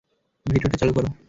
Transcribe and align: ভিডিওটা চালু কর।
ভিডিওটা 0.45 0.77
চালু 0.81 0.93
কর। 0.97 1.05